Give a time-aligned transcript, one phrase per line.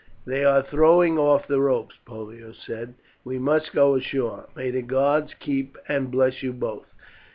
[0.25, 4.49] "They are throwing off the ropes," Pollio said; "we must go ashore.
[4.55, 6.87] May the gods keep and bless you both!"